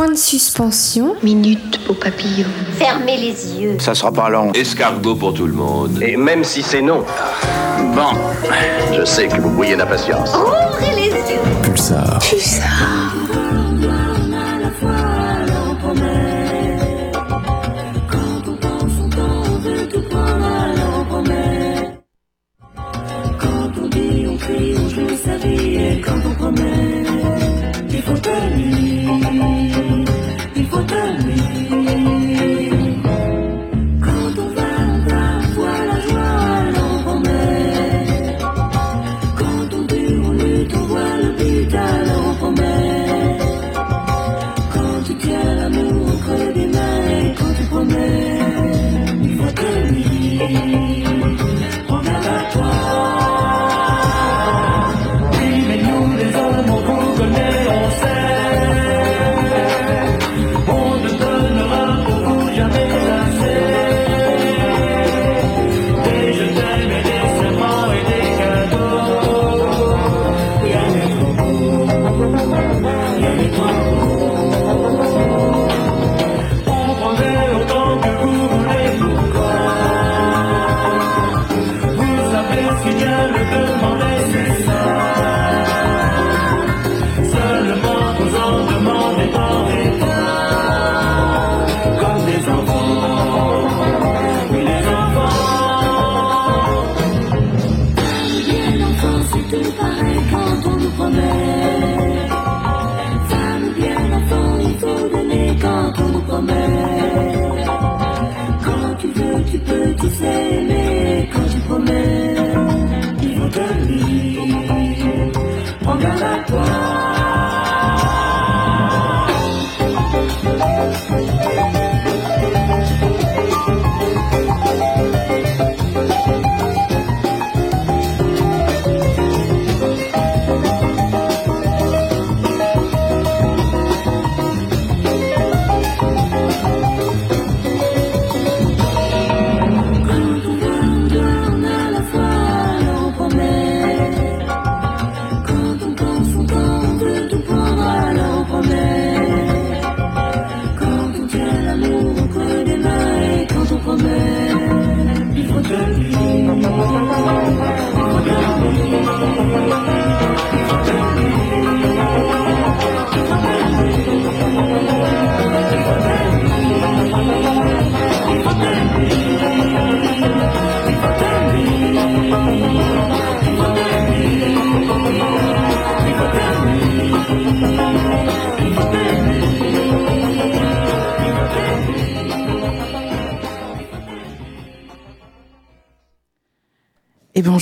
[0.00, 1.14] Point de suspension.
[1.22, 2.46] Minute au papillon.
[2.78, 3.76] Fermez les yeux.
[3.78, 4.50] Ça sera pas long.
[4.52, 6.00] Escargot pour tout le monde.
[6.00, 7.04] Et même si c'est non.
[7.94, 8.18] Bon.
[8.96, 10.34] Je sais que vous brouillez d'impatience.
[10.34, 11.40] Ouvrez les yeux.
[11.62, 12.18] Pulsar.
[12.18, 13.19] Pulsar.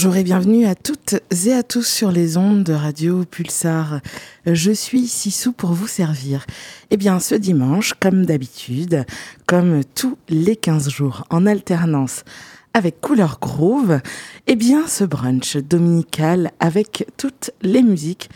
[0.00, 4.00] Bonjour et bienvenue à toutes et à tous sur les ondes de Radio Pulsar.
[4.46, 6.46] Je suis Sissou pour vous servir.
[6.92, 9.04] Eh bien, ce dimanche, comme d'habitude,
[9.46, 12.22] comme tous les 15 jours en alternance
[12.74, 13.98] avec Couleur Groove,
[14.46, 18.30] eh bien, ce brunch dominical avec toutes les musiques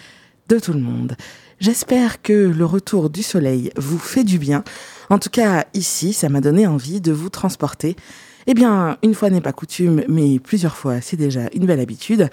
[0.48, 1.16] de tout le monde.
[1.60, 4.64] J'espère que le retour du soleil vous fait du bien.
[5.10, 7.94] En tout cas, ici, ça m'a donné envie de vous transporter
[8.46, 12.28] eh bien, une fois n'est pas coutume, mais plusieurs fois, c'est déjà une belle habitude,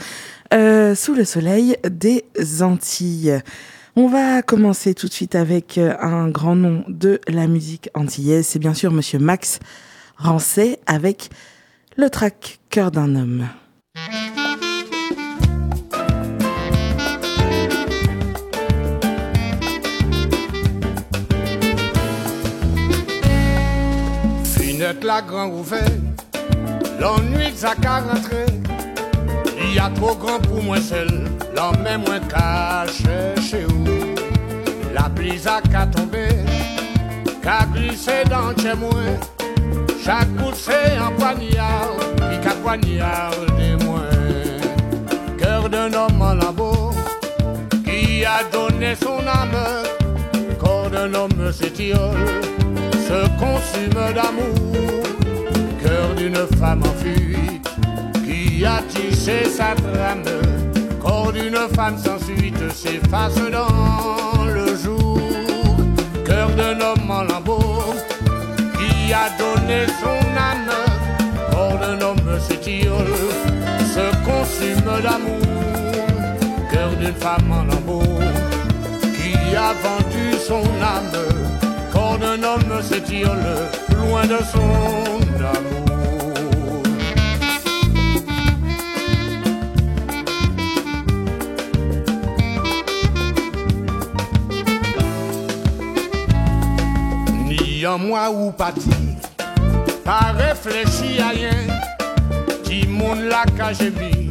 [0.54, 2.24] euh, sous le soleil des
[2.62, 3.42] Antilles.
[3.96, 8.60] On va commencer tout de suite avec un grand nom de la musique antillaise, c'est
[8.60, 9.60] bien sûr Monsieur Max
[10.18, 11.30] Rancet avec
[11.98, 13.48] le track Cœur d'un homme.
[24.90, 25.84] Finette la grand ouvert,
[27.00, 28.48] l'ennui ça qu'à rentrer.
[29.62, 33.86] Il y a trop grand pour moi seul, l'homme est moins caché chez vous.
[34.92, 36.30] La pluie a qu'à tomber,
[37.44, 38.90] qu'à glisser dans chez moi.
[40.04, 41.94] Chaque coup c'est un poignard,
[42.32, 44.10] qui qu'a poignard des moins.
[45.38, 46.94] Cœur d'un homme en lambeau,
[47.86, 49.89] qui a donné son âme.
[51.00, 52.28] D'un homme s'étiole
[53.08, 55.06] se consume d'amour,
[55.82, 57.70] cœur d'une femme en fuite
[58.26, 60.24] qui a tissé sa trame,
[61.02, 65.22] corps d'une femme sans suite s'efface dans le jour,
[66.26, 67.94] cœur d'un homme en lambeau
[68.78, 70.70] qui a donné son âme,
[71.50, 73.16] corps d'un homme s'étiole,
[73.96, 75.48] se consume d'amour,
[76.70, 78.39] cœur d'une femme en lambeau qui
[79.60, 81.12] a vendu son âme
[82.44, 85.20] homme s'étiole loin de son
[85.56, 86.84] amour.
[97.46, 99.18] Ni en moi ou pas dit,
[100.06, 101.60] pas réfléchi à rien,
[102.64, 104.30] qui monde la j'ai mis,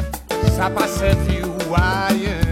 [0.56, 2.08] ça passait vie ou rien.
[2.10, 2.47] Moi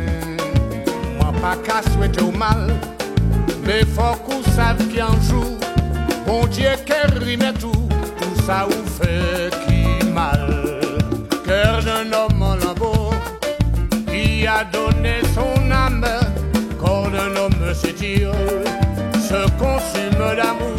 [1.41, 2.75] pas qu'à souhaiter au mal,
[3.65, 5.59] mais faut qu'on sache qu'un jour,
[6.27, 7.89] bon Dieu qu'elle rime tout,
[8.19, 10.81] tout ça ou fait qui mal.
[11.45, 13.15] Cœur d'un homme en lambeau,
[14.09, 16.07] qui a donné son âme,
[16.79, 18.33] corps d'un homme s'étire,
[19.15, 20.77] se consume d'amour.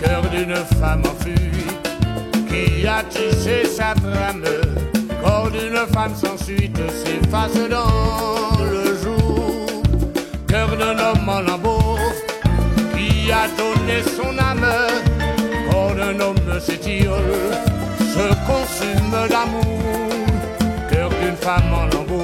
[0.00, 1.88] Cœur d'une femme en fuite,
[2.48, 4.44] qui a tissé sa trame,
[5.22, 8.93] corps d'une femme sans suite s'efface dans le.
[10.66, 11.98] Cœur d'un homme en lambeau,
[12.94, 14.66] qui a donné son âme,
[15.70, 17.12] corps d'un homme s'étire,
[17.98, 20.08] se consume d'amour.
[20.90, 22.22] Cœur d'une femme en lambeau,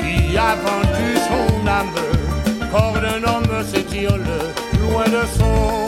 [0.00, 4.16] qui a vendu son âme, corps d'un homme s'étire
[4.80, 5.87] loin de son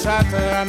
[0.00, 0.68] tissé sa trame,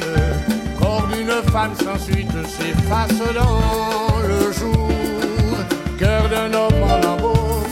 [0.80, 4.90] corps d'une femme sans suite s'efface dans le jour.
[5.98, 7.64] Cœur d'un homme en lambeau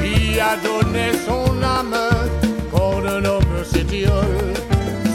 [0.00, 1.96] qui a donné son âme,
[2.70, 4.54] corps d'un homme s'étiole,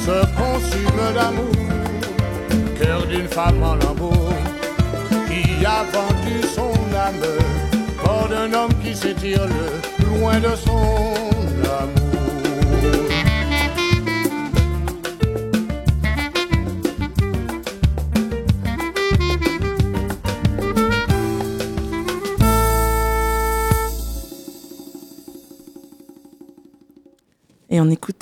[0.05, 1.55] se consume d'amour.
[2.79, 4.29] Cœur d'une femme en lambeau
[5.27, 7.27] qui a vendu son âme,
[8.03, 9.47] corps d'un homme qui s'étire
[10.19, 11.46] loin de son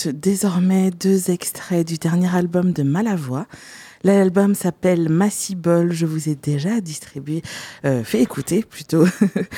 [0.08, 3.48] désormais deux extraits du dernier album de Malavoie.
[4.04, 5.92] L'album s'appelle Massibol.
[5.92, 7.42] Je vous ai déjà distribué,
[7.86, 9.06] euh, fait écouter plutôt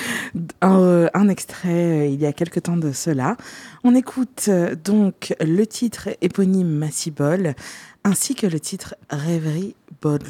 [0.62, 3.36] un, euh, un extrait euh, il y a quelque temps de cela.
[3.84, 4.50] On écoute
[4.84, 7.56] donc le titre éponyme Massibol
[8.04, 9.76] ainsi que le titre Rêverie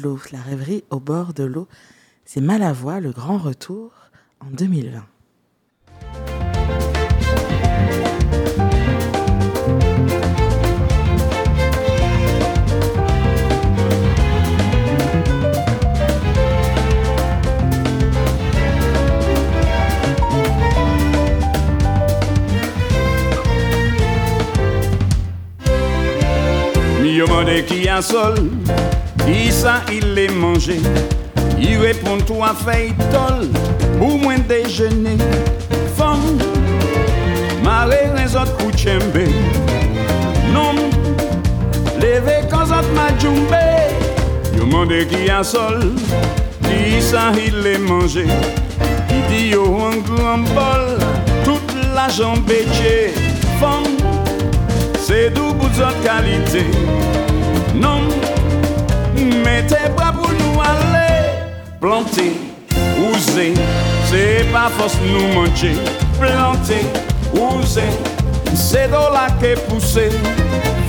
[0.02, 1.68] l'eau, la rêverie au bord de l'eau.
[2.24, 3.92] C'est Malavoie, le grand retour
[4.40, 5.04] en 2020.
[27.18, 28.36] Mi yo mande ki a sol,
[29.24, 30.76] ki sa il est mangé.
[31.60, 33.48] Il répond toi feuille tol,
[33.98, 35.18] pour moins déjeuner.
[35.96, 36.38] Femme,
[37.64, 39.26] maré les autres couchembe.
[40.54, 40.76] Non,
[41.96, 43.66] levé quand autres ma djumbe.
[44.56, 45.96] Yo mande ki a sol,
[46.68, 48.26] ki sa il est mangé.
[49.10, 50.86] Il dit yo un grand bol,
[51.42, 52.48] toute la jambe
[53.58, 54.17] Femme,
[55.08, 56.66] c'est d'où pour votre qualité.
[57.74, 58.00] Non,
[59.42, 61.24] mettez pas pour nous aller.
[61.80, 62.32] Planter,
[63.10, 63.54] oser,
[64.04, 65.76] c'est pas force nous manger.
[66.20, 66.84] Planter,
[67.32, 67.90] oser,
[68.54, 70.10] c'est dans la que pousser.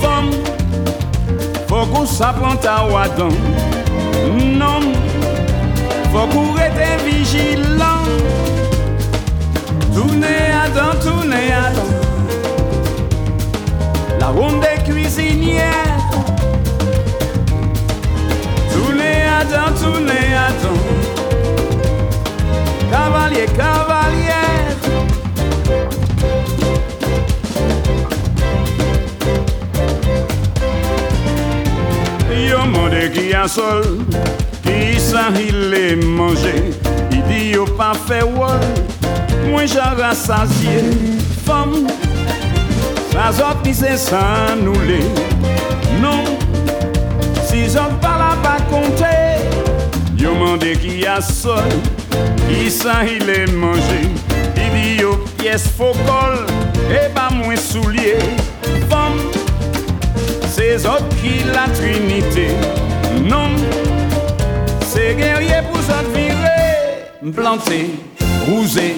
[0.02, 0.30] Femme,
[1.66, 3.34] faut qu'on s'applante à Wadon.
[4.58, 4.80] Non,
[7.06, 8.04] vigilant.
[9.94, 11.99] Tournez à dents, tournez à dents
[14.20, 15.96] la ronde des cuisinières.
[18.72, 20.84] Tournez à dents, tournez à dents.
[22.90, 24.76] Cavalier, cavalière.
[32.50, 33.84] Yo mande ki a sol
[34.64, 36.54] Ki sa il e manje
[37.14, 38.64] I di yo pa fe wol
[39.46, 40.82] Mwen jan rassasye
[41.46, 41.86] Fom
[43.20, 44.96] Sa zot ni se san nou le
[46.00, 46.24] Non
[47.44, 49.10] Si zot pa la pa konte
[50.16, 51.68] Yo mande ki a sol
[52.46, 54.00] Ki sa il e manje
[54.56, 56.40] I di yo pies fokol
[56.88, 58.24] E pa mwen soulier
[58.88, 59.20] Fom
[60.48, 62.48] C'est autres qui la trinité.
[63.22, 63.48] Non,
[64.86, 67.32] c'est guerrier pour ça virer.
[67.34, 67.90] Planter,
[68.46, 68.96] rouser,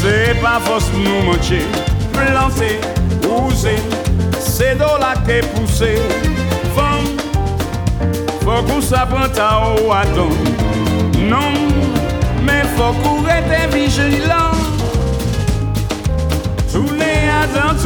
[0.00, 1.62] c'est pas force nous mancher.
[2.12, 2.80] Planter,
[3.26, 3.76] rouser,
[4.38, 5.96] c'est dans la qui poussé.
[6.74, 7.16] Femme,
[8.40, 9.92] faut qu'on s'apprenne à haut
[11.18, 11.52] Non,
[12.42, 14.52] mais faut qu'on reste vigilant.
[16.72, 17.76] Tous les attends,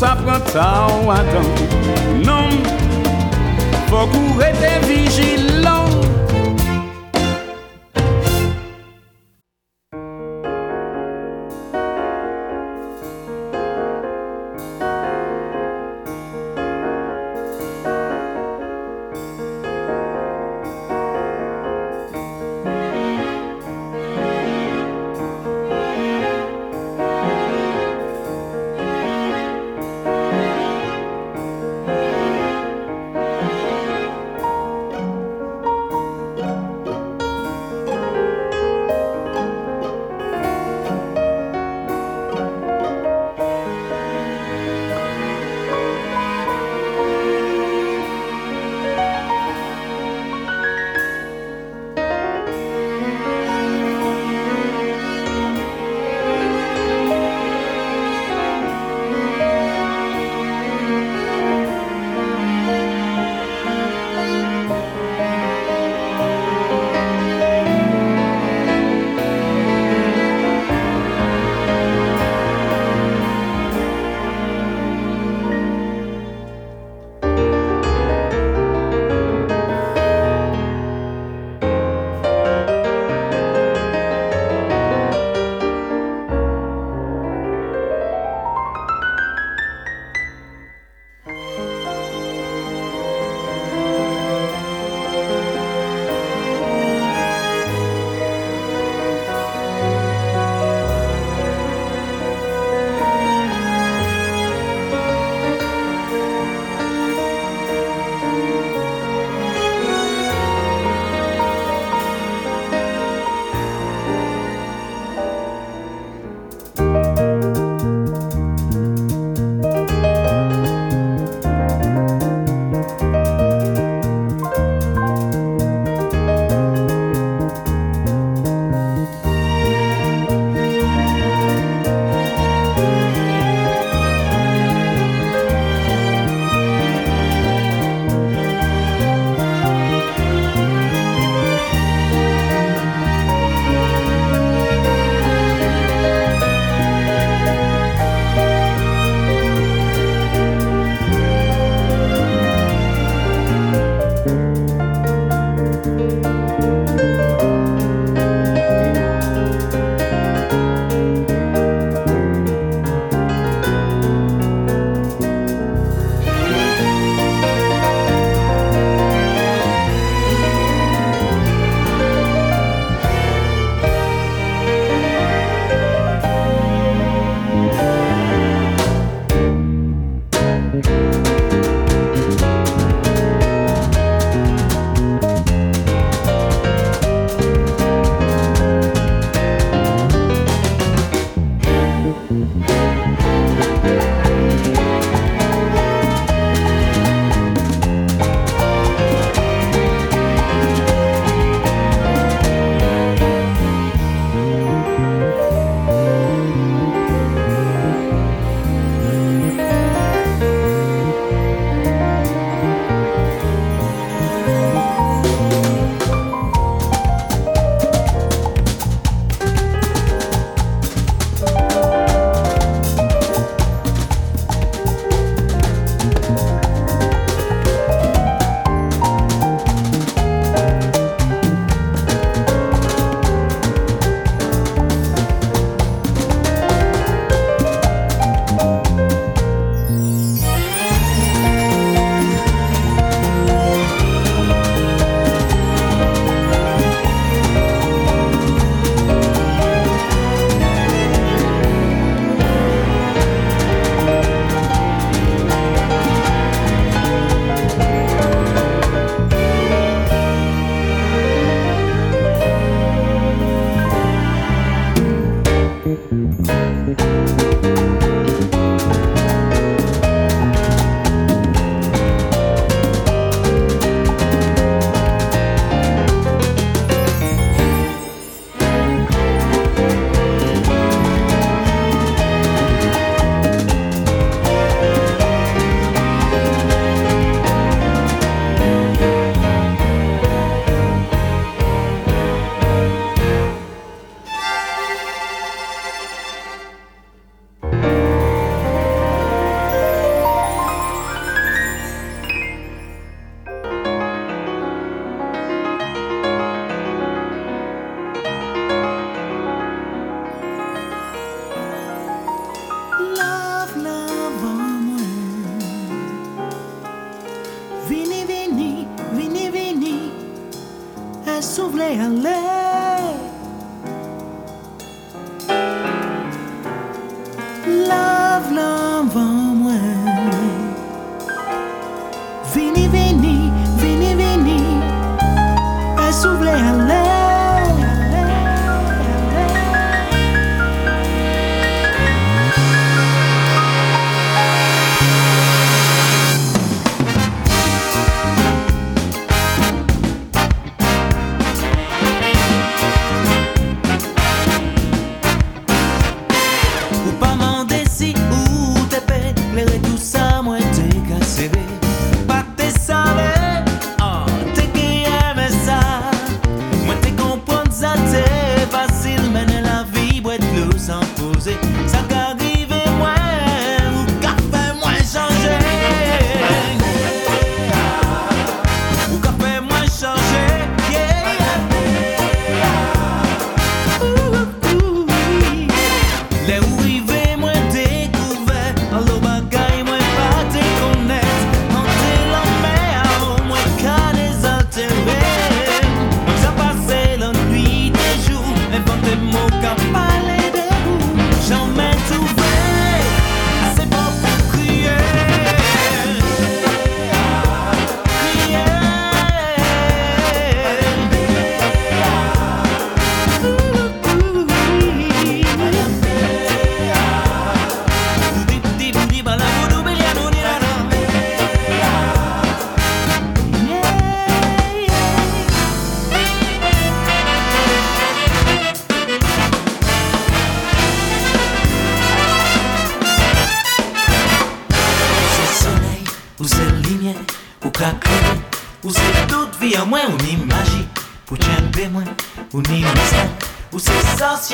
[0.00, 1.22] faut qu'on s'apprenne à
[2.24, 2.48] Non,
[3.88, 5.49] faut qu'on reste vigilant.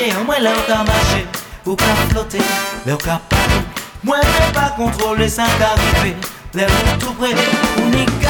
[0.07, 1.25] Moi an mwen lè ou ta mache
[1.65, 2.39] Ou ka flote,
[2.85, 3.59] lè ou ka pale
[4.07, 5.73] Mwen mè pa kontrole sa ka
[6.55, 7.11] Lè ou
[7.83, 8.26] ou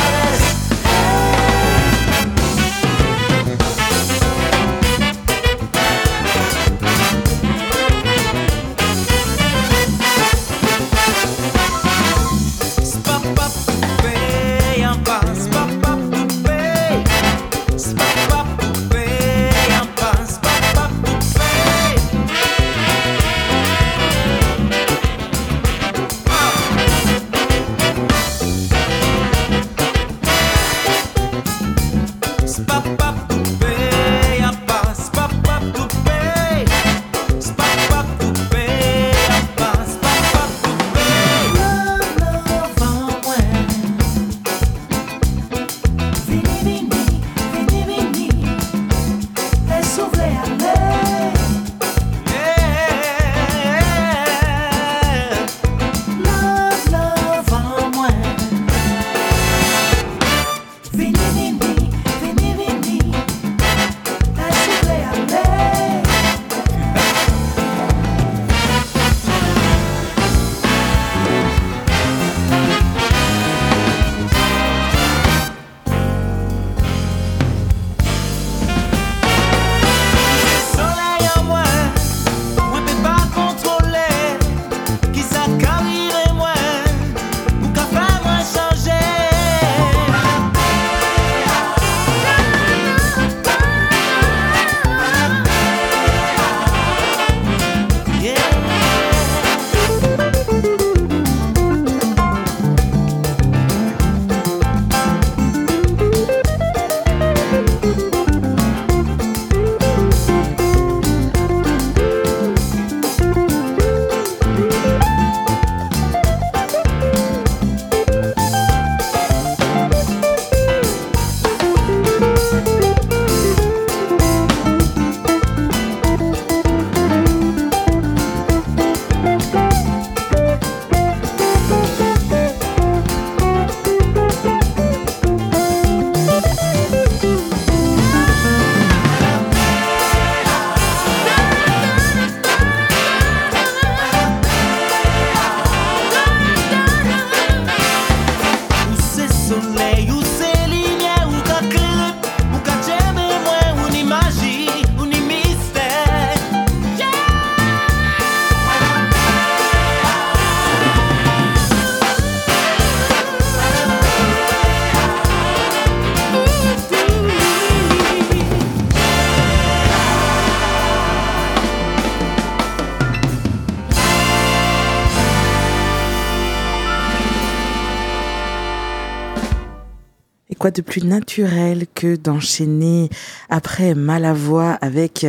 [180.71, 183.09] de plus naturel que d'enchaîner
[183.49, 185.25] après Malavoie avec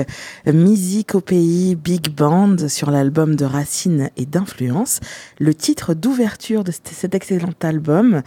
[0.47, 5.01] Musique au pays, Big Band sur l'album de Racine et d'Influence,
[5.39, 8.23] le titre d'ouverture de cet excellent album,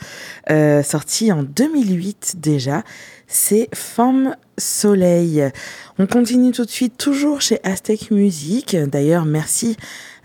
[0.49, 2.83] euh, sorti en 2008 déjà,
[3.27, 5.49] c'est Femme Soleil.
[5.97, 8.75] On continue tout de suite, toujours chez Aztec Music.
[8.75, 9.77] D'ailleurs, merci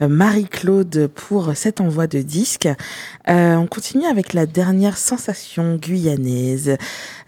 [0.02, 2.68] euh, Marie-Claude pour cet envoi de disque.
[3.28, 6.76] Euh, on continue avec la dernière sensation guyanaise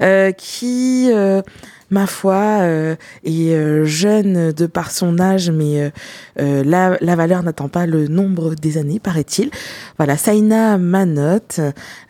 [0.00, 1.10] euh, qui,
[1.90, 2.64] ma foi,
[3.24, 5.92] est jeune de par son âge, mais
[6.36, 9.50] la, la, valeur n'attend pas le nombre des années, paraît-il.
[9.96, 11.60] Voilà, Saina Manotte,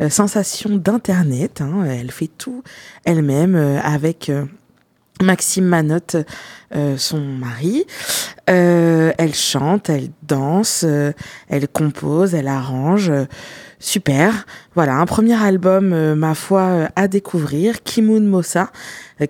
[0.09, 1.61] sensation d'Internet.
[1.61, 2.63] Hein, elle fait tout
[3.05, 4.31] elle-même avec...
[5.23, 6.17] Maxime Manotte,
[6.75, 7.87] euh, son mari.
[8.51, 11.13] Euh, elle chante, elle danse, euh,
[11.49, 13.13] elle compose, elle arrange.
[13.79, 14.47] Super.
[14.75, 17.83] Voilà, un premier album, ma foi, à découvrir.
[17.83, 18.71] Kimoun Mossa,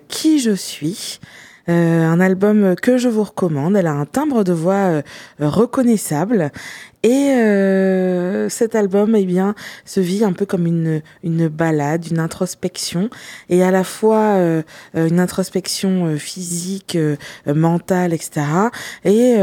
[0.07, 1.19] qui je suis.
[1.67, 3.75] un album que je vous recommande.
[3.75, 5.01] Elle a un timbre de voix
[5.39, 6.51] reconnaissable
[7.03, 12.19] et euh, cet album, eh bien, se vit un peu comme une, une balade, une
[12.19, 13.09] introspection,
[13.49, 17.15] et à la fois euh, une introspection euh, physique, euh,
[17.47, 18.41] mentale, etc.,
[19.05, 19.35] et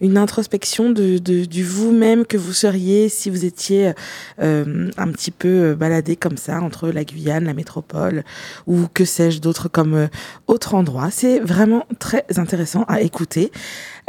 [0.00, 3.92] une introspection de, de du vous-même que vous seriez si vous étiez
[4.38, 8.24] un petit peu baladé comme ça entre la Guyane, la métropole,
[8.66, 10.08] ou que sais-je d'autres comme
[10.46, 11.10] autre endroit.
[11.10, 13.50] C'est vraiment très intéressant à écouter.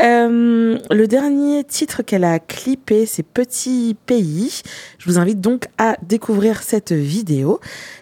[0.02, 4.62] Euh, le dernier titre qu'elle a clippé, c'est Petit Pays.
[4.98, 7.60] Je vous invite donc à découvrir cette vidéo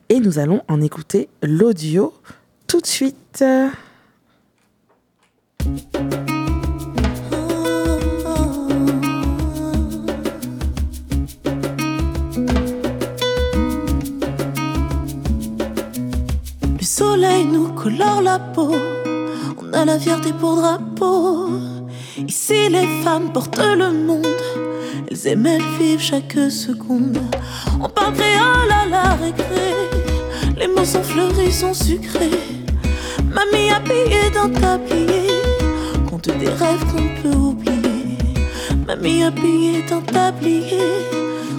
[0.10, 2.14] et nous allons en écouter l'audio
[2.68, 3.44] tout de suite.
[16.80, 18.74] Le soleil nous colore la peau,
[19.62, 21.81] on a la fierté pour drapeau.
[22.18, 24.28] Ici, les femmes portent le monde.
[25.10, 27.18] Elles aiment, elles vivent chaque seconde.
[27.80, 29.72] On parle créole à la récré.
[30.58, 32.30] Les mots sont fleuris, sont sucrés.
[33.34, 33.70] Mamie
[34.34, 35.28] dans ta tablier.
[36.10, 38.18] Compte des rêves qu'on peut oublier.
[38.86, 40.80] Mamie dans ta tablier.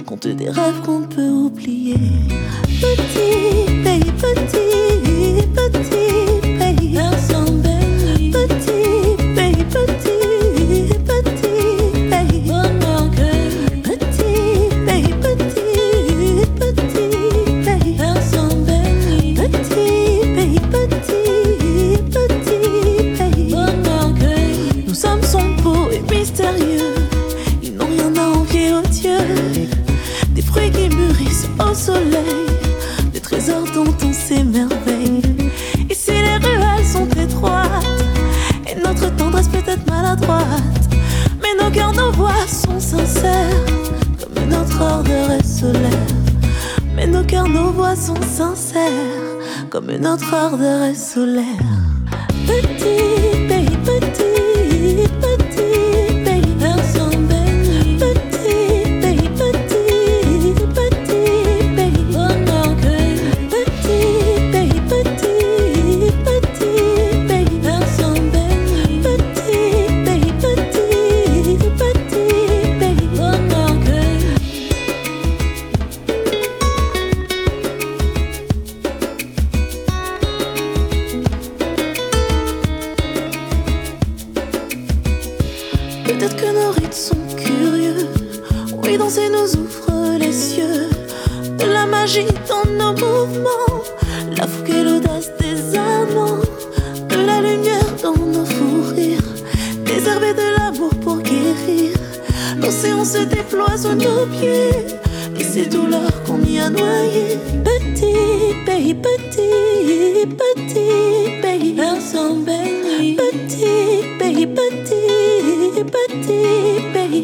[0.05, 1.97] Compte des rêves qu'on peut oublier.
[2.79, 6.93] Petit pays, petit, petit pays.
[6.93, 7.62] Personne
[49.99, 51.62] notre ordre est solaire.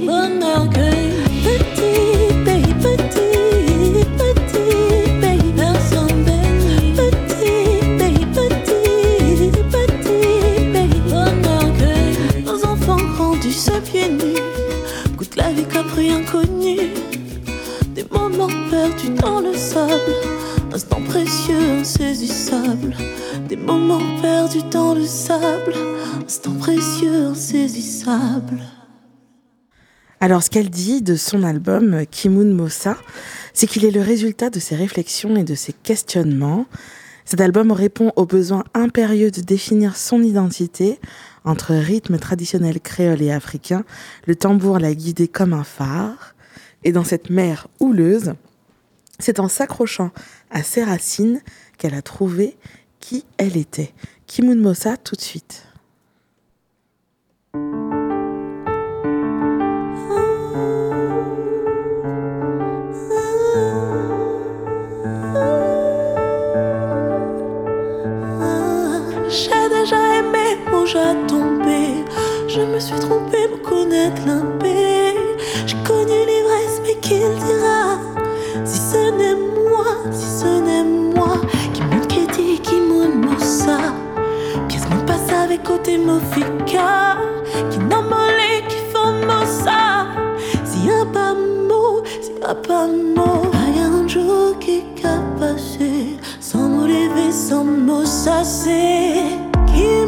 [0.06, 1.10] Bonheur cueilli.
[1.44, 5.54] Petit pays, petit, petit pays.
[12.46, 14.42] Nos enfants grandissent se pieds nus.
[15.16, 16.78] Goûtent la vie comme rien connu.
[17.94, 20.16] Des moments perdus dans le sable,
[20.74, 22.96] instant précieux, insaisissable.
[23.48, 25.74] Des moments perdus dans le sable,
[26.26, 27.34] instant précieux.
[30.22, 32.98] Alors, ce qu'elle dit de son album Kimoun Mossa,
[33.54, 36.66] c'est qu'il est le résultat de ses réflexions et de ses questionnements.
[37.24, 41.00] Cet album répond au besoin impérieux de définir son identité
[41.46, 43.86] entre rythme traditionnel créole et africain.
[44.26, 46.36] Le tambour l'a guidé comme un phare.
[46.84, 48.34] Et dans cette mer houleuse,
[49.20, 50.12] c'est en s'accrochant
[50.50, 51.42] à ses racines
[51.78, 52.58] qu'elle a trouvé
[53.00, 53.94] qui elle était.
[54.28, 55.69] Kimoun Mossa tout de suite.
[70.92, 72.04] J'ai tombé.
[72.48, 75.16] Je me suis trompée pour connaître l'impé.
[75.68, 78.00] J'ai connu l'ivresse, mais qui le dira
[78.66, 81.38] Si ce n'est moi, si ce n'est moi,
[81.74, 83.78] qui monte qui dit, qui monte ça.
[84.68, 87.18] Pièce mon passe avec côté mofika,
[87.70, 90.08] qui n'emmolé, qui font ça.
[90.66, 93.44] Si y a pas mot, si y a pas mot,
[93.76, 99.39] y a un jour qui a passé, sans mot lever, sans mot c'est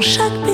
[0.00, 0.49] chaque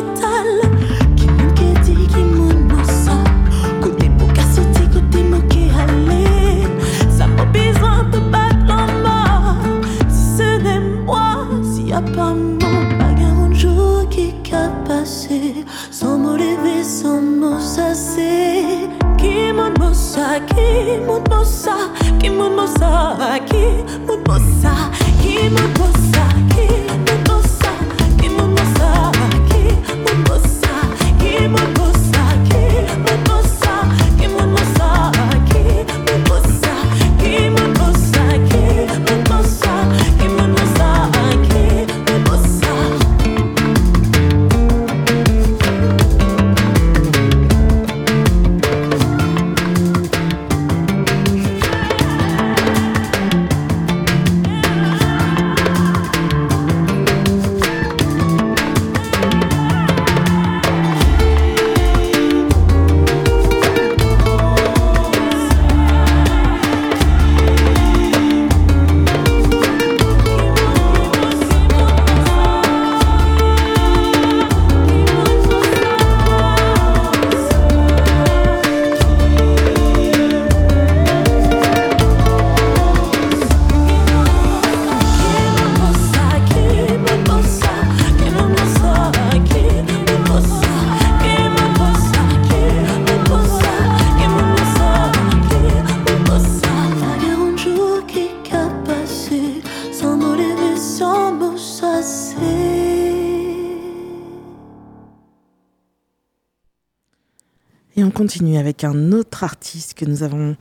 [108.59, 110.57] avec un autre artiste que nous avons,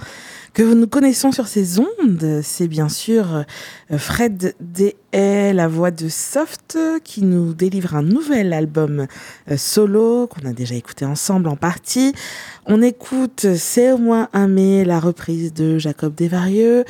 [0.54, 2.42] que nous connaissons sur ces ondes.
[2.42, 3.44] C'est bien sûr
[3.92, 9.08] euh, Fred D.A., la voix de Soft, qui nous délivre un nouvel album
[9.52, 12.14] euh, solo qu'on a déjà écouté ensemble en partie.
[12.66, 16.86] On écoute C'est au moins un mai, la reprise de Jacob Desvarieux.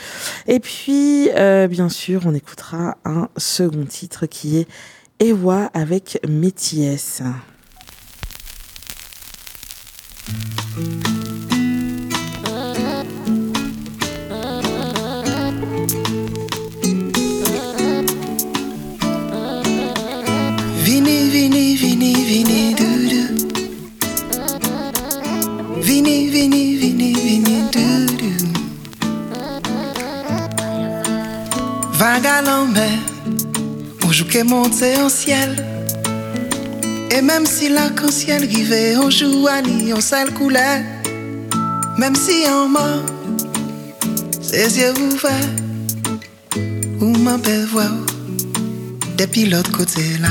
[0.47, 4.67] Et puis, euh, bien sûr, on écoutera un second titre qui est
[5.19, 7.23] Ewa avec Métiès.
[20.83, 23.27] Vini, vini, vini, vini, doudou.
[25.81, 28.47] Vini, vini, vini, vini, doudou.
[31.93, 32.99] Vague à l'envers,
[34.03, 35.74] on joue qu'est monté en ciel.
[37.17, 39.61] Et même si l'arc-en-ciel rivait, on joue à
[39.93, 40.81] on seule couleur.
[41.97, 43.05] Même si on mort,
[44.41, 45.55] ses yeux ouverts,
[46.99, 47.93] ou m'en peut voir
[49.17, 50.27] depuis l'autre côté là.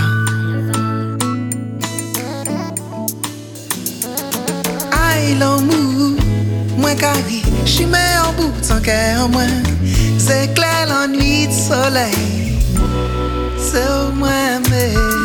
[5.09, 6.18] Aïe l'amour,
[6.77, 7.40] moins carré,
[7.87, 8.81] mets en bout sans
[9.25, 9.62] en moins.
[10.18, 12.59] C'est clair l'ennui de soleil,
[13.57, 15.23] c'est au moins mais.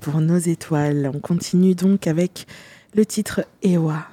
[0.00, 1.10] pour nos étoiles.
[1.12, 2.46] On continue donc avec
[2.94, 4.06] le titre Ewa.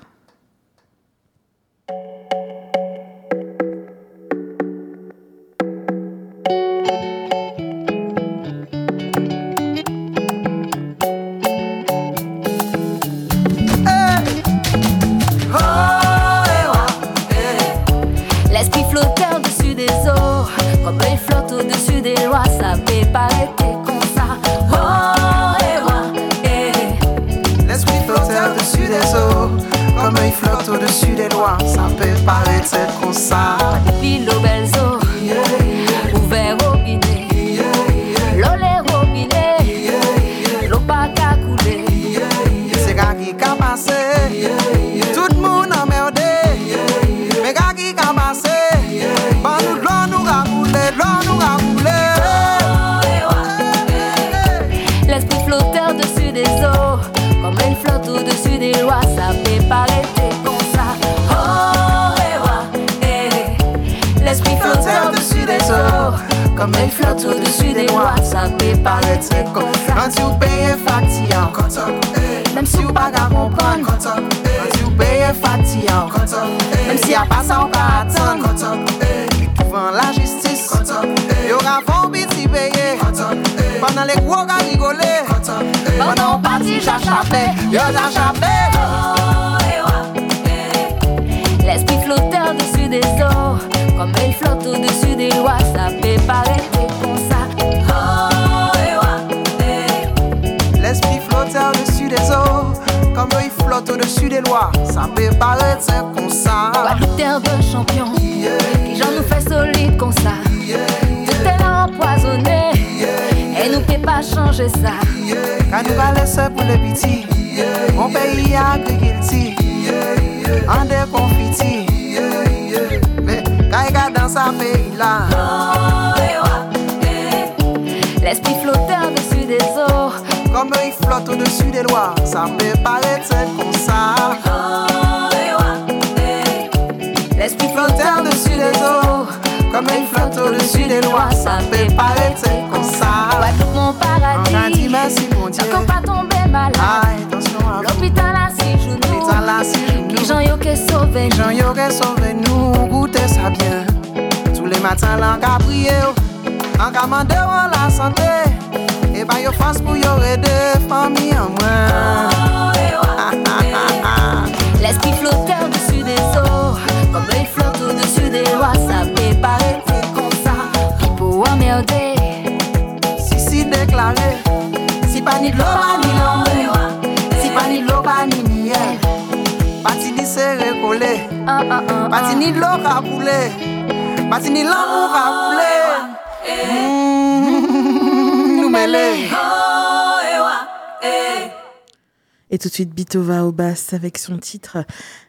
[192.53, 194.79] Et tout de suite, Bitova au basse avec son titre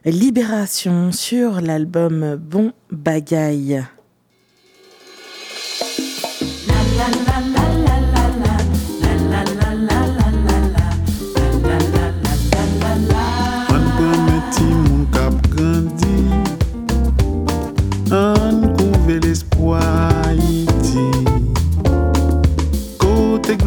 [0.03, 3.83] Libération sur l'album Bon Bagaille.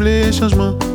[0.07, 0.86] les changements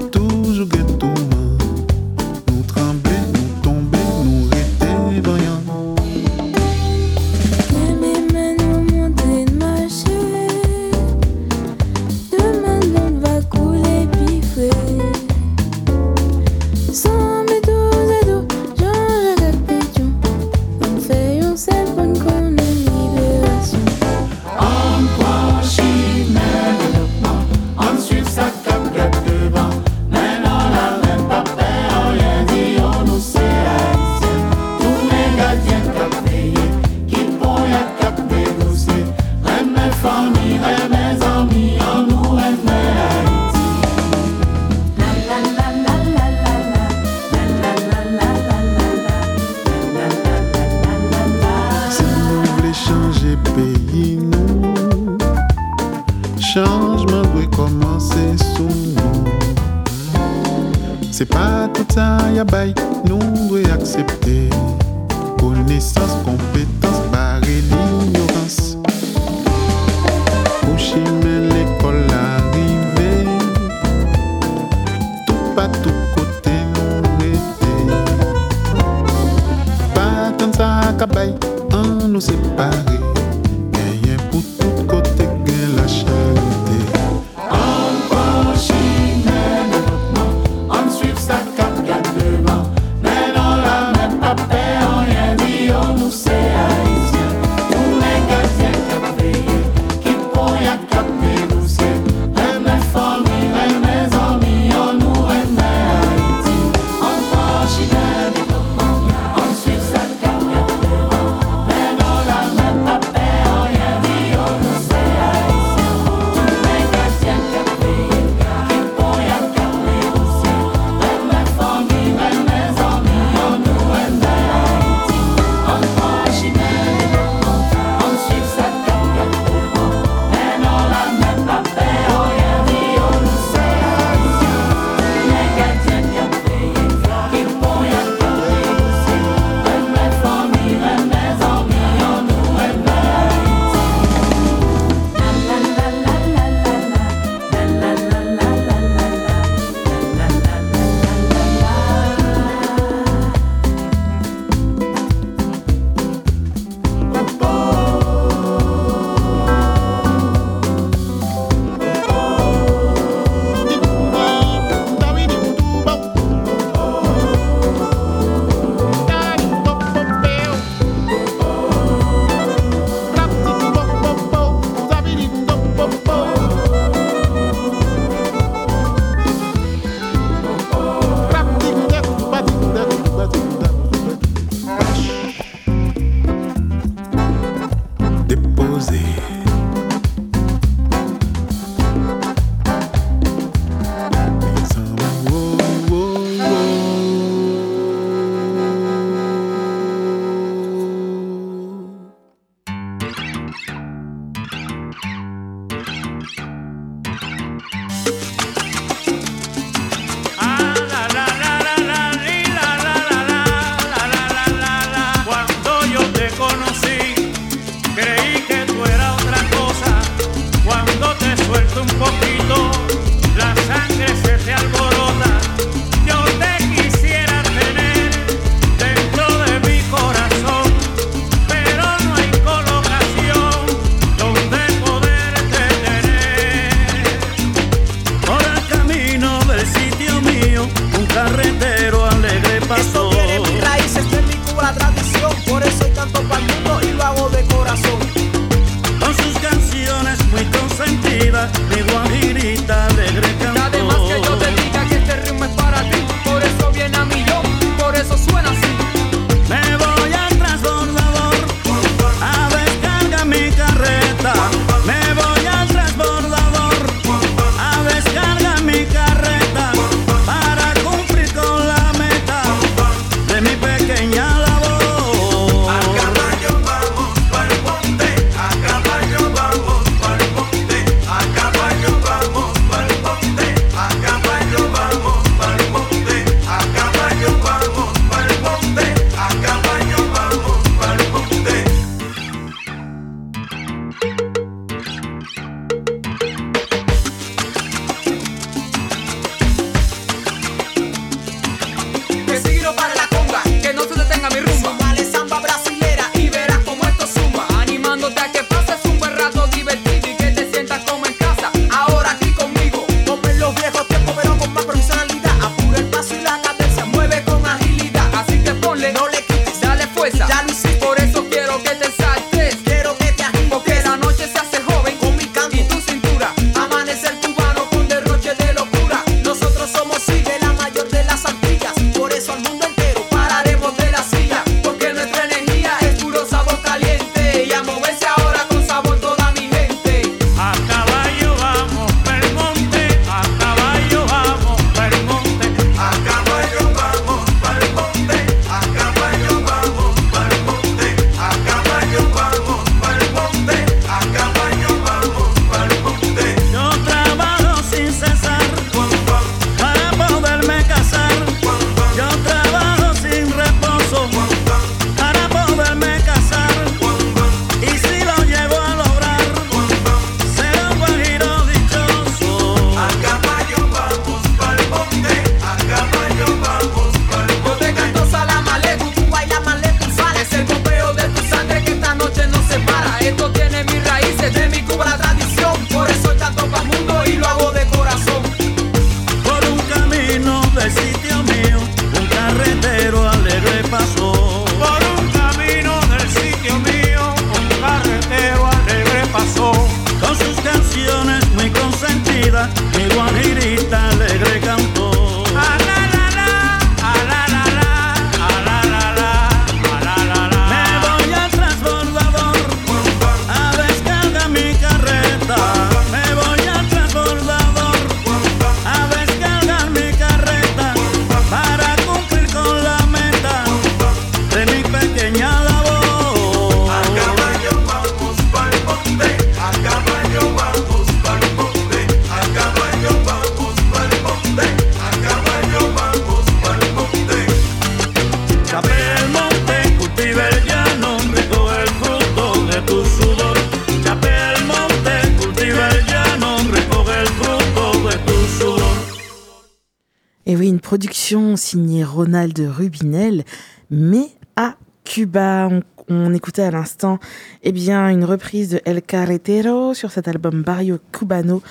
[450.73, 453.25] production signée Ronald Rubinel,
[453.71, 454.07] mais
[454.37, 455.51] à Cuba.
[455.91, 456.99] On, écoutait à l'instant
[457.43, 461.43] eh bien, une reprise de El Carretero sur cet album Barrio Cubano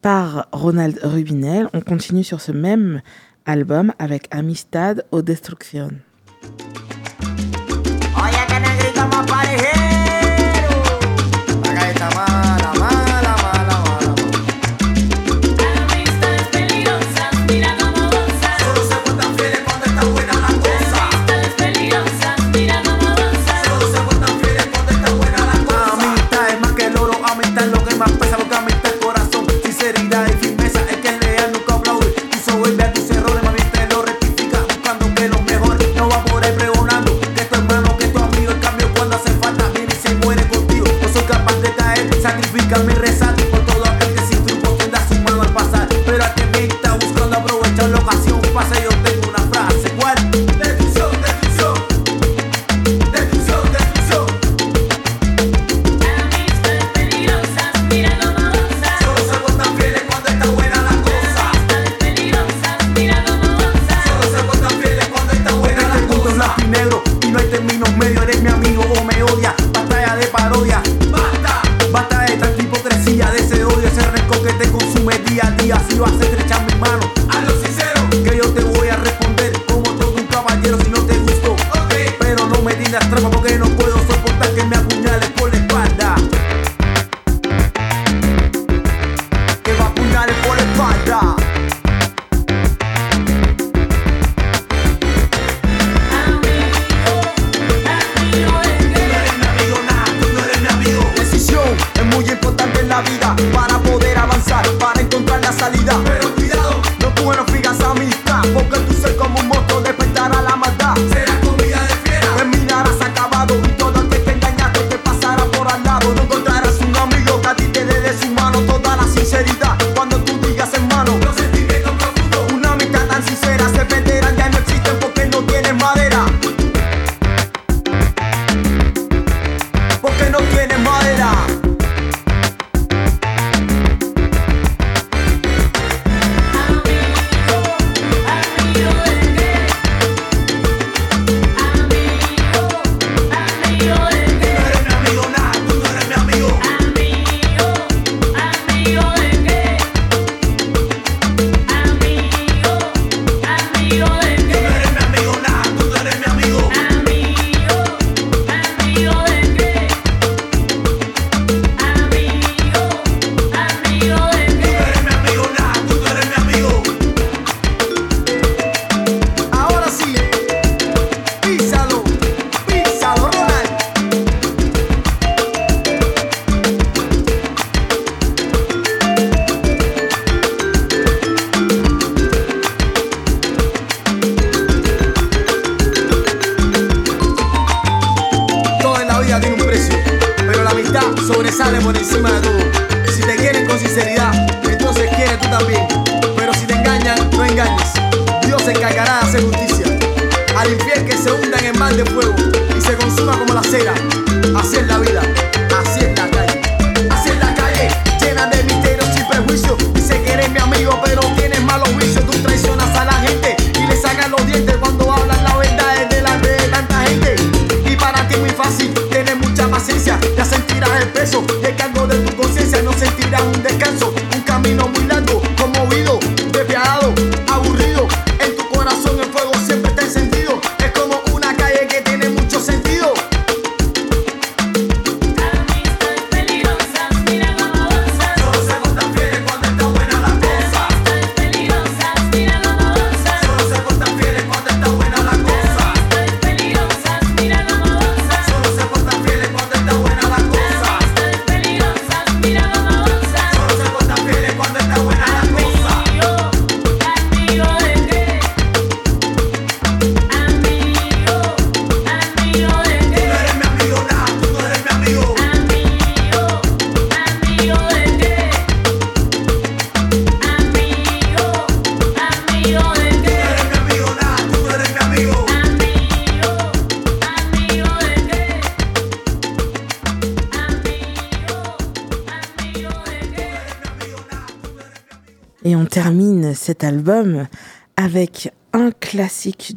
[0.00, 1.68] par Ronald Rubinel.
[1.74, 3.02] On continue sur ce même
[3.44, 5.90] album avec Amistad o Destrucción.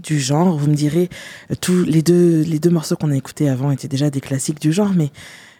[0.07, 0.57] Du genre.
[0.57, 1.09] Vous me direz,
[1.51, 4.61] euh, tous les deux, les deux morceaux qu'on a écoutés avant étaient déjà des classiques
[4.61, 5.11] du genre, mais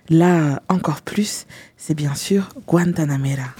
[0.09, 1.45] là encore plus,
[1.77, 3.53] c'est bien sûr Guantanamera.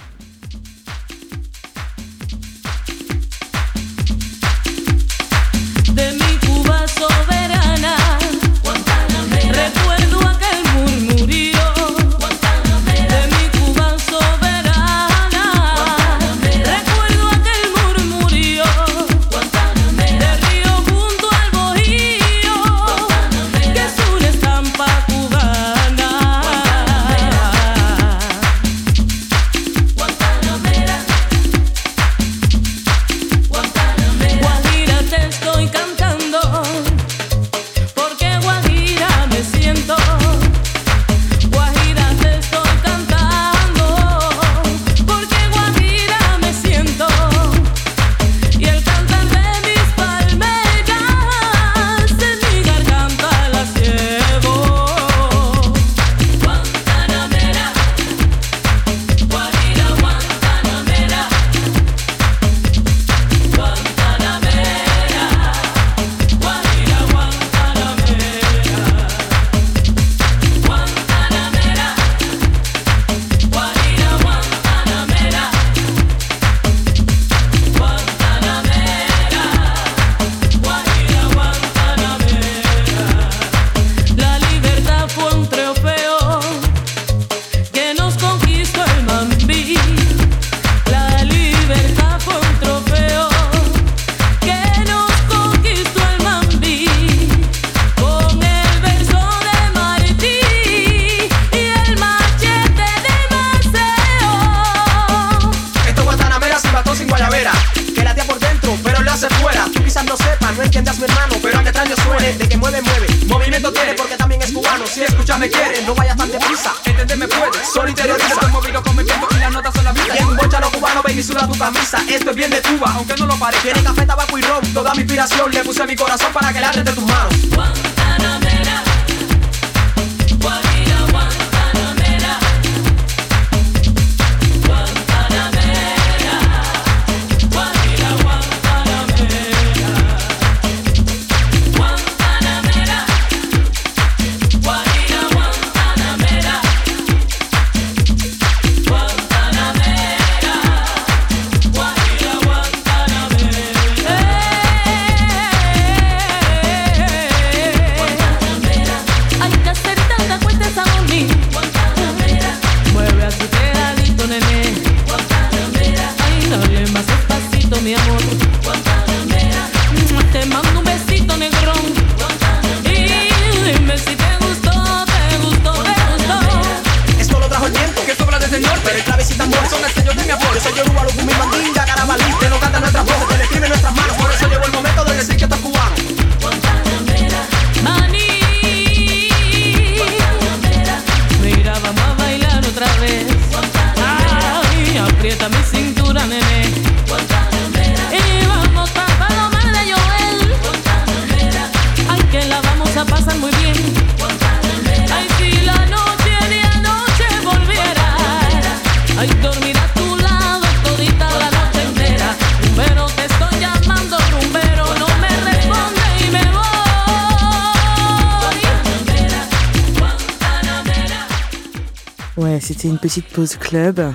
[222.78, 224.14] C'était une petite pause club.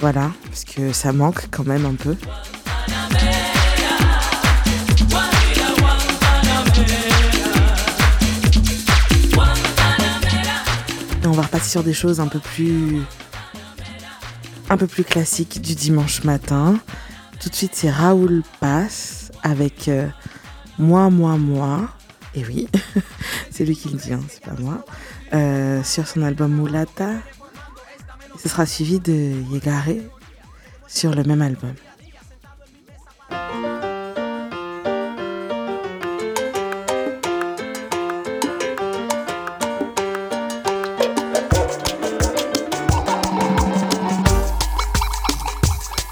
[0.00, 2.16] Voilà, parce que ça manque quand même un peu.
[11.24, 13.02] On va repasser sur des choses un peu plus
[14.70, 16.78] un peu plus classiques du dimanche matin.
[17.40, 20.08] Tout de suite, c'est Raoul Pass avec euh,
[20.78, 21.90] Moi, moi, moi.
[22.34, 22.68] Et oui,
[23.50, 24.82] c'est lui qui le dit, hein, c'est pas moi.
[25.34, 27.10] Euh, sur son album Mulata,
[28.42, 30.02] ce sera suivi de Yegaré
[30.88, 31.74] sur le même album.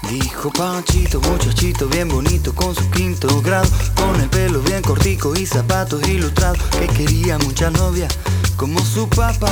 [0.09, 5.45] Dijo Panchito, muchachito bien bonito con su quinto grado, con el pelo bien cortico y
[5.45, 8.07] zapatos ilustrados, que quería mucha novia
[8.55, 9.51] como su papá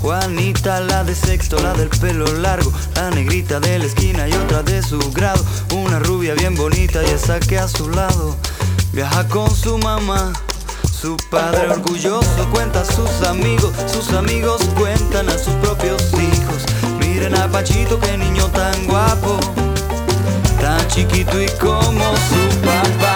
[0.00, 4.62] Juanita, la de sexto, la del pelo largo, la negrita de la esquina y otra
[4.62, 5.44] de su grado.
[5.74, 8.36] Una rubia bien bonita y esa que a su lado
[8.92, 10.32] viaja con su mamá.
[11.00, 16.64] Su padre orgulloso cuenta a sus amigos, sus amigos cuentan a sus propios hijos.
[16.98, 19.38] Miren a Pachito, qué niño tan guapo,
[20.60, 23.07] tan chiquito y como su papá.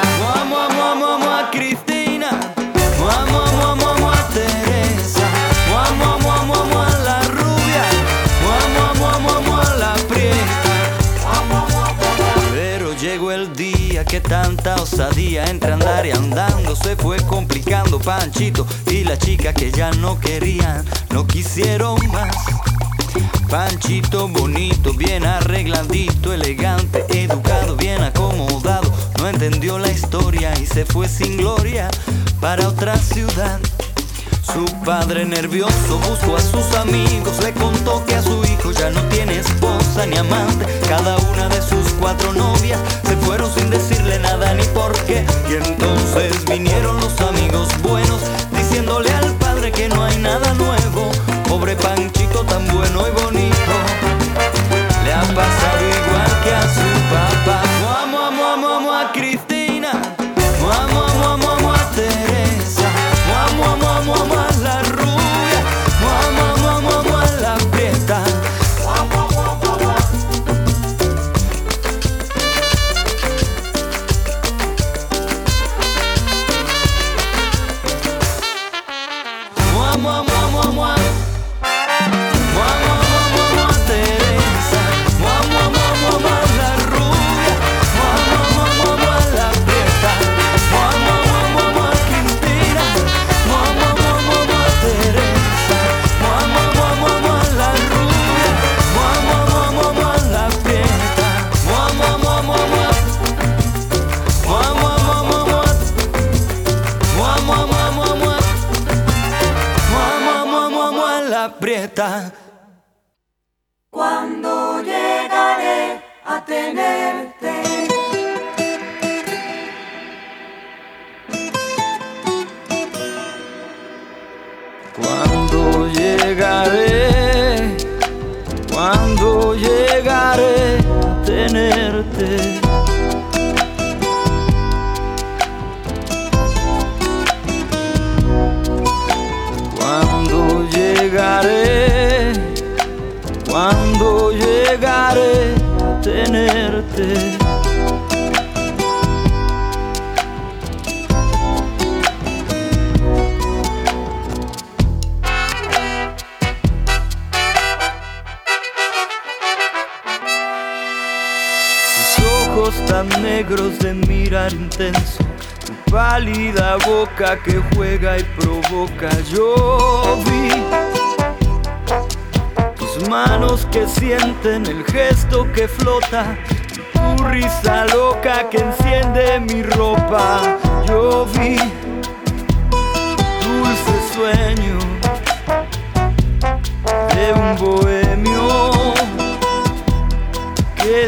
[14.13, 19.73] Que tanta osadía entre andar y andando se fue complicando Panchito y la chica que
[19.73, 22.37] ya no querían, no quisieron más.
[23.49, 31.09] Panchito bonito, bien arregladito, elegante, educado, bien acomodado, no entendió la historia y se fue
[31.09, 31.89] sin gloria
[32.39, 33.61] para otra ciudad.
[34.43, 39.01] Su padre nervioso buscó a sus amigos, le contó que a su hijo ya no
[39.03, 44.53] tiene esposa ni amante, cada una de sus cuatro novias se fueron sin decirle nada
[44.55, 45.24] ni por qué.
[45.49, 48.20] Y entonces vinieron los amigos buenos,
[48.51, 51.11] diciéndole al padre que no hay nada nuevo,
[51.49, 53.72] pobre Panchito tan bueno y bonito,
[55.05, 57.82] le ha pasado igual que a su papá.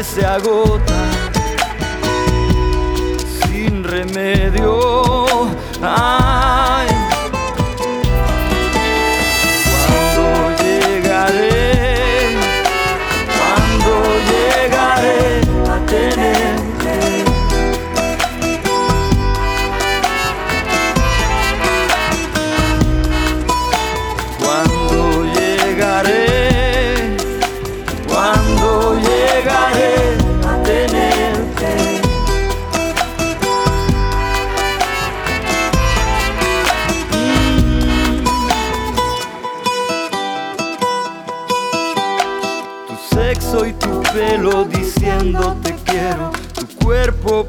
[0.05, 0.93] Se agota
[3.41, 4.79] sin remedio.
[5.81, 6.54] Ay,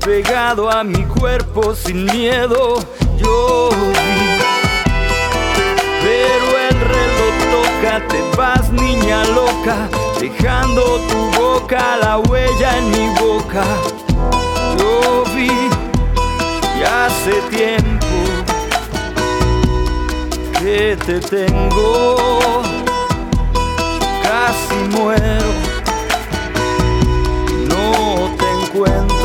[0.06, 2.78] pegado a mi cuerpo sin miedo.
[3.18, 4.26] Yo vi.
[6.00, 9.88] Pero el reloj toca, te vas niña loca,
[10.20, 13.64] dejando tu boca, la huella en mi boca.
[14.78, 15.50] Yo vi,
[16.78, 18.06] ya hace tiempo
[20.60, 22.62] que te tengo,
[24.22, 25.50] casi muero,
[27.68, 29.15] no te encuentro.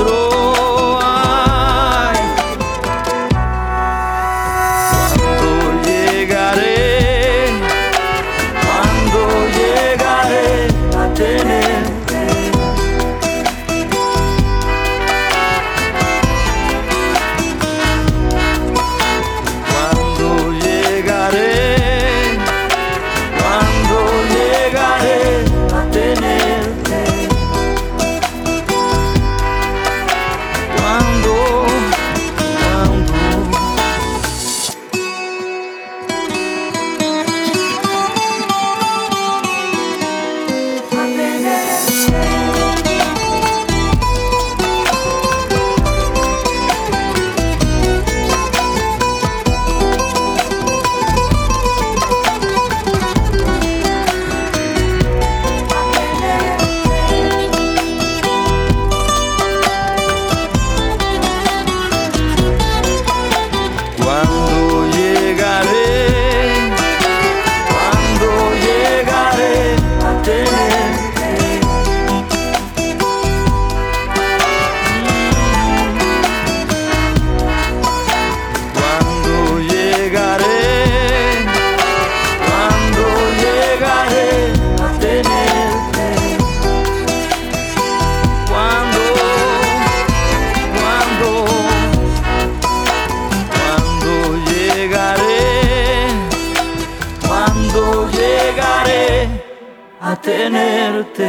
[100.12, 101.22] A tenerte.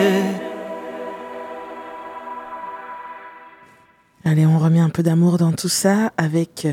[4.25, 6.67] Allez, on remet un peu d'amour dans tout ça avec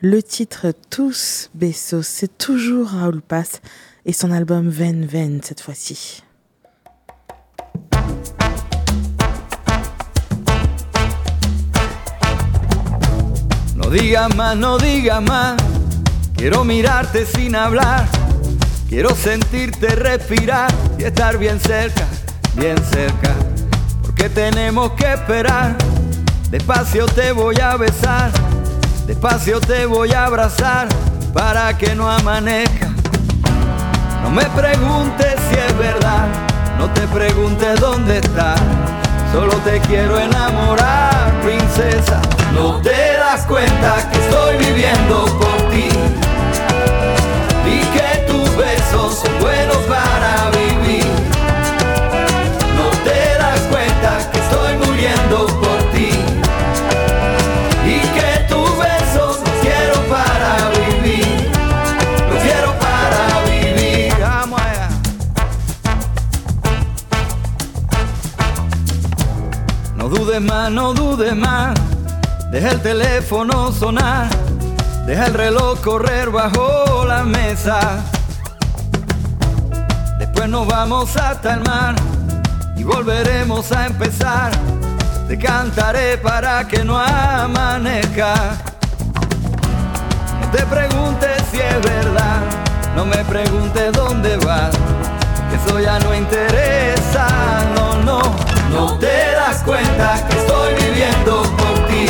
[0.00, 2.02] le titre Tous Bessos.
[2.02, 3.62] C'est toujours Raoul Pass
[4.04, 6.22] et son album Ven Ven cette fois-ci.
[13.76, 15.56] No digas más, no digas más.
[16.36, 18.15] Quiero mirarte sin hablar.
[18.88, 22.04] Quiero sentirte respirar y estar bien cerca,
[22.54, 23.34] bien cerca.
[24.00, 25.76] Porque tenemos que esperar.
[26.50, 28.30] Despacio te voy a besar.
[29.06, 30.86] Despacio te voy a abrazar
[31.34, 32.88] para que no amanezca.
[34.22, 36.28] No me preguntes si es verdad.
[36.78, 38.60] No te preguntes dónde estás.
[39.32, 42.22] Solo te quiero enamorar, princesa.
[42.54, 45.88] No te das cuenta que estoy viviendo por ti.
[47.68, 48.25] Y que
[48.90, 49.10] son
[49.40, 51.06] buenos para vivir.
[52.76, 56.10] No te das cuenta que estoy muriendo por ti.
[57.84, 61.50] Y que tus besos los quiero para vivir.
[62.30, 64.14] Los quiero para vivir.
[64.20, 64.88] Vamos allá.
[69.96, 71.74] No dudes más, no dudes más.
[72.50, 74.28] Deja el teléfono sonar.
[75.06, 78.04] Deja el reloj correr bajo la mesa.
[80.36, 81.94] Después nos vamos hasta el mar
[82.76, 84.50] y volveremos a empezar.
[85.26, 88.34] Te cantaré para que no amanezca.
[90.38, 92.42] No te preguntes si es verdad,
[92.94, 94.76] no me preguntes dónde vas,
[95.48, 97.28] que eso ya no interesa,
[97.74, 98.20] no, no,
[98.70, 102.08] no te das cuenta que estoy viviendo por ti,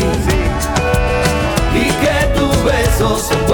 [1.77, 3.47] y que tus besos son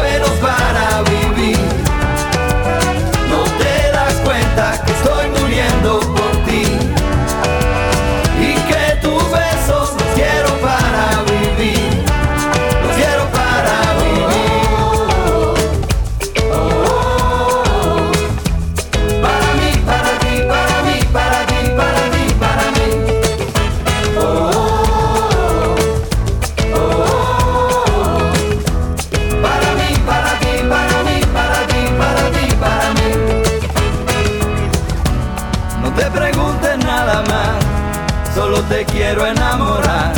[38.34, 40.12] solo te quiero enamorar.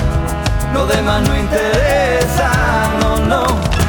[0.73, 2.51] Lo demás no interesa,
[3.01, 3.45] no, no,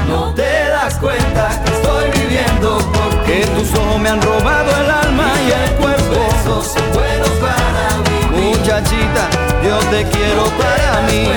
[0.07, 5.31] no te das cuenta que estoy viviendo porque tus ojos me han robado el alma
[5.47, 6.11] y el cuerpo.
[6.11, 9.29] Besos son buenos para mí, muchachita,
[9.63, 11.29] yo te quiero para mí.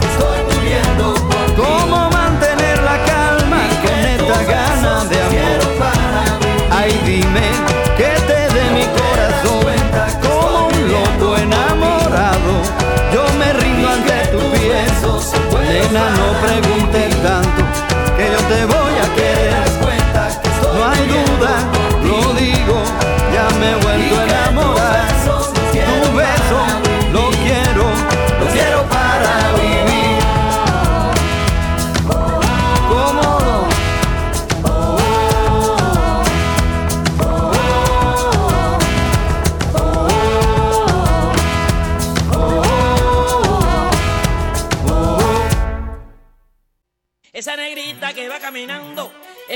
[0.00, 5.60] que estoy muriendo por ¿Cómo mantener la calma con esta gana de amor?
[6.72, 7.69] Ay, dime
[15.70, 17.62] No preguntes tanto
[18.16, 18.79] que yo te voy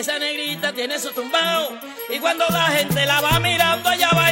[0.05, 1.79] esa negrita tiene su tumbao.
[2.11, 4.24] Y cuando la gente la va mirando, ella baila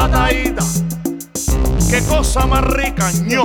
[0.00, 0.64] batallita.
[1.90, 3.44] Qué cosa más rica, ño.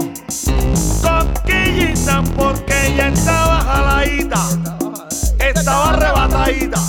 [1.01, 4.41] Coquillita, porque ella estaba jaladita.
[5.39, 6.79] Estaba arrebatadita.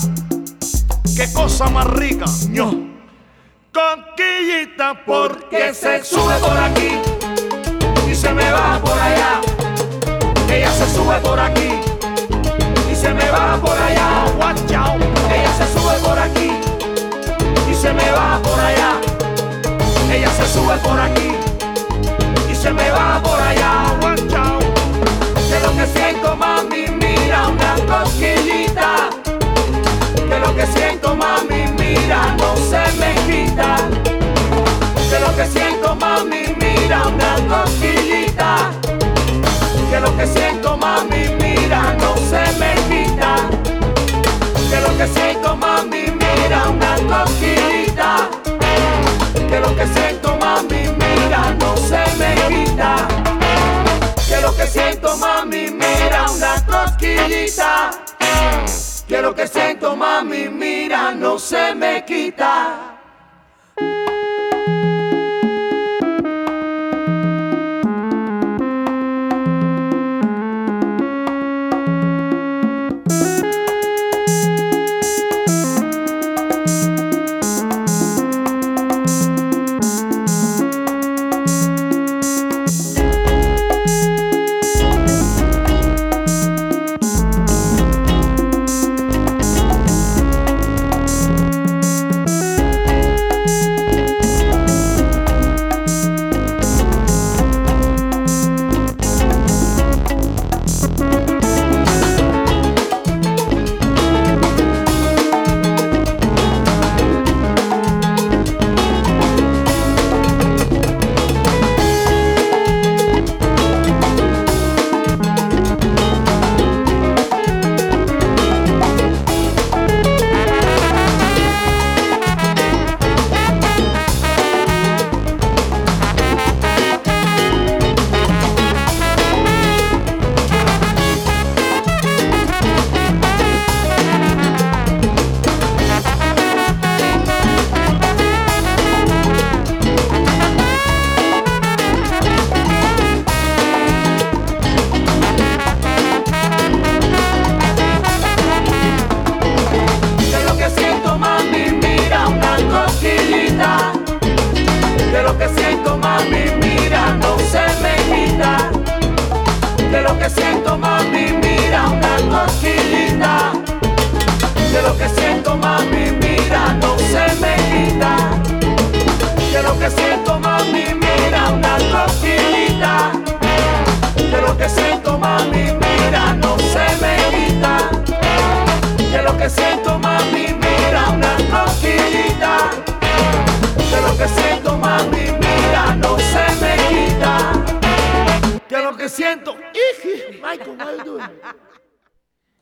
[1.17, 2.71] Qué cosa más rica, ño.
[3.73, 7.01] Coquillita, porque se sube por aquí
[8.11, 9.41] y se me va por allá.
[10.49, 11.71] Ella se sube por aquí
[12.91, 14.27] y se me va por allá.
[14.37, 14.97] Guachao.
[15.35, 16.53] Ella se sube por aquí
[17.71, 19.16] y se me va por allá.
[20.11, 21.33] Ella se sube por aquí
[22.51, 23.85] y se me va por allá.
[25.49, 29.11] Que lo que siento, mami, mira una cosquillita.
[30.29, 33.77] Que lo que siento, mami, mira, no se me quita.
[35.11, 38.71] Que lo que siento, mami, mira una cosquillita.
[39.91, 43.37] Que lo que siento, mami, mira, no se me quita.
[44.71, 48.46] Que lo que siento, mami, mira una cosquillita.
[49.49, 53.09] Que lo que siento, mami, mira, no se me quita.
[54.29, 57.91] Que lo que siento, mami, mira una cosquillita.
[59.07, 62.96] Que lo que siento, mami, mira, no se me quita.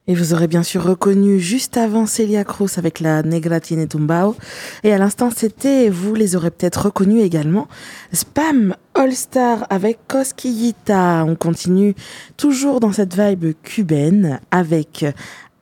[0.06, 4.36] Et vous aurez bien sûr reconnu juste avant Celia Cruz avec la Negra Tiene Tumbao.
[4.82, 7.68] Et à l'instant, c'était, vous les aurez peut-être reconnus également,
[8.12, 11.24] Spam All Star avec Cosquillita.
[11.26, 11.94] On continue
[12.36, 15.04] toujours dans cette vibe cubaine avec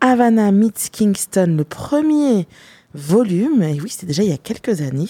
[0.01, 2.47] Havana meets Kingston, le premier
[2.95, 3.63] volume.
[3.63, 5.09] Et oui, c'était déjà il y a quelques années.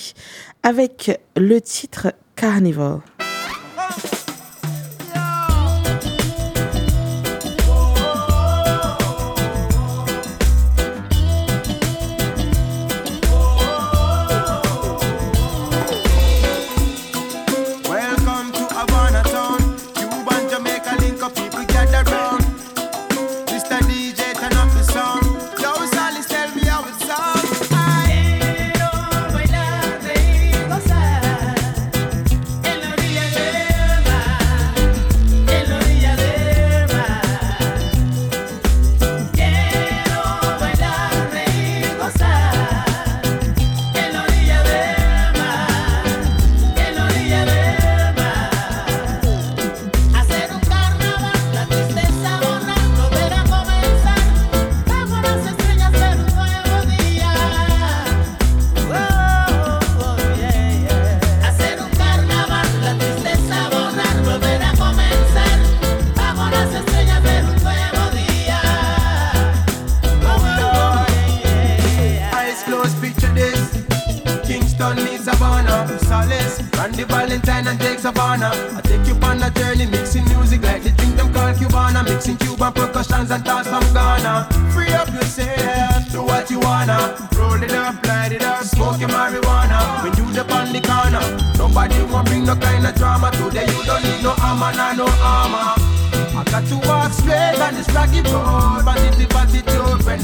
[0.63, 3.01] Avec le titre Carnival.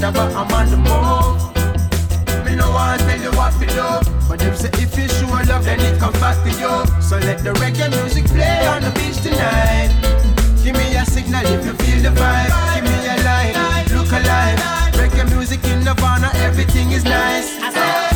[0.09, 2.45] Attitude whenever I'm on the move.
[2.45, 4.11] Me no want tell you what to do.
[4.27, 7.01] But them say if you show love, then it comes back to you.
[7.01, 9.89] So let the reggae music play on the beach tonight.
[10.63, 12.51] Give me a signal if you feel the vibe.
[12.75, 14.59] Give me a line, look alive.
[14.93, 18.08] Reggae music in Nirvana, everything is nice.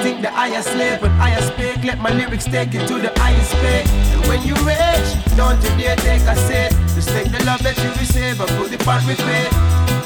[0.00, 1.84] Think that I am slave when I speak.
[1.84, 3.86] Let my lyrics take you to the highest peak.
[4.14, 6.70] And when you reach, don't you dare take a seat.
[6.94, 9.52] Just take the love that you receive and put it on repeat.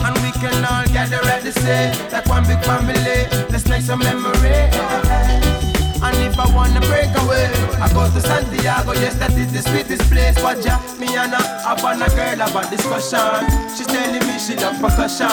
[0.05, 3.29] And we can all gather at the same, like one big family.
[3.51, 5.76] Let's make some memory.
[6.03, 7.51] And if I wanna break away,
[7.81, 8.93] I go to Santiago.
[8.93, 10.35] Yes, that is the sweetest place.
[10.41, 13.47] But ja, me and her have on a girl about discussion.
[13.77, 15.27] She's telling me she love percussion.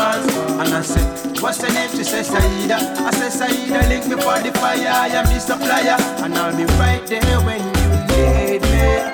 [0.59, 1.03] And I say,
[1.41, 1.89] what's her name?
[1.91, 2.77] She says Saida.
[3.05, 4.87] I say Saida, link me for the fire.
[4.87, 9.12] I am the supplier, and I'll be right there when you need me.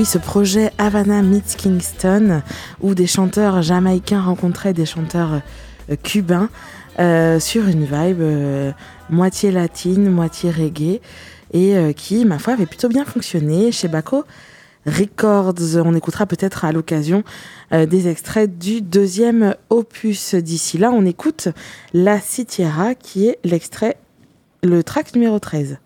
[0.00, 2.40] Oui, ce projet Havana meets Kingston,
[2.80, 5.42] où des chanteurs jamaïcains rencontraient des chanteurs
[5.90, 6.48] euh, cubains
[6.98, 8.72] euh, sur une vibe euh,
[9.10, 11.02] moitié latine, moitié reggae,
[11.52, 14.24] et qui, ma foi, avait plutôt bien fonctionné chez Baco
[14.86, 15.76] Records.
[15.84, 17.24] On écoutera peut-être à l'occasion
[17.72, 20.34] des extraits du deuxième opus.
[20.36, 21.48] D'ici là, on écoute
[21.92, 23.98] La Citiera, qui est l'extrait,
[24.62, 25.78] le track numéro 13.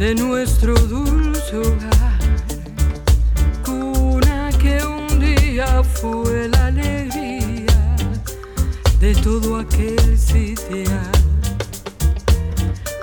[0.00, 2.18] De nuestro dulce hogar.
[3.62, 7.96] Cuna que un día fue la alegría
[8.98, 11.12] de todo aquel sitial.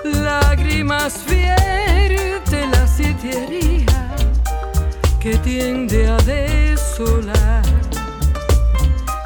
[0.02, 4.16] Lágrimas vierte la sitiería
[5.20, 7.62] que tiende a desolar.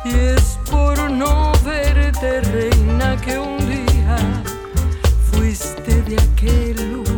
[0.05, 4.19] Y es por no verte, reina, que un día
[5.31, 7.12] fuiste de aquel lugar.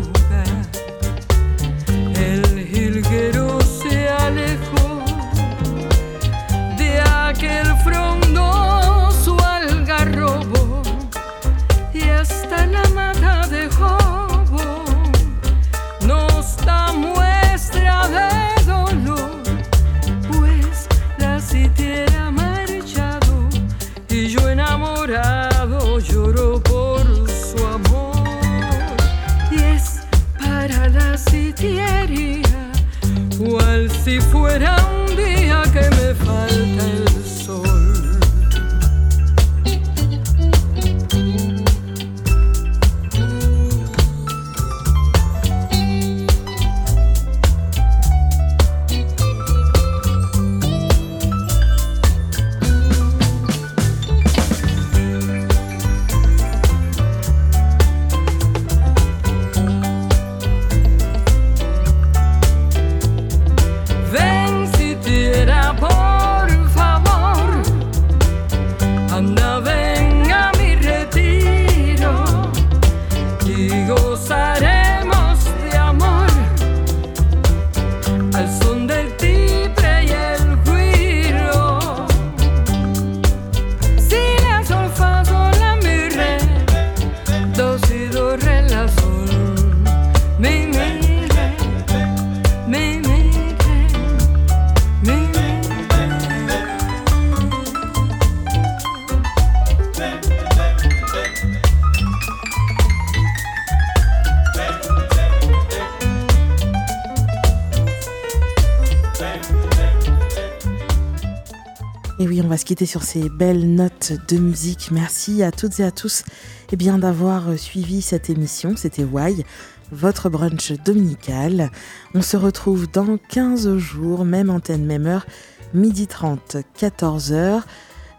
[112.83, 114.89] Sur ces belles notes de musique.
[114.91, 116.25] Merci à toutes et à tous
[116.73, 118.75] eh bien, d'avoir suivi cette émission.
[118.77, 119.45] C'était Why,
[119.93, 121.71] votre brunch dominical.
[122.15, 125.25] On se retrouve dans 15 jours, même antenne, même heure,
[125.73, 127.63] midi 30, 14h,